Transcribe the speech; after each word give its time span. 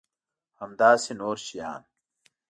همداسې 0.61 1.11
نور 1.19 1.37
شیان. 1.45 1.81